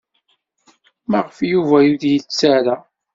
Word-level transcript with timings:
Maɣef 1.09 1.37
Yuba 1.51 1.77
ur 1.89 1.93
d-yettarra? 2.01 2.75